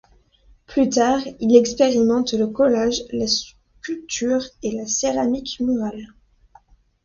Plus 0.65 0.89
tard, 0.89 1.19
il 1.39 1.55
expérimente 1.55 2.33
le 2.33 2.47
collage, 2.47 3.03
la 3.11 3.27
sculpture 3.27 4.43
et 4.63 4.71
la 4.71 4.87
céramique 4.87 5.59
murale. 5.59 6.07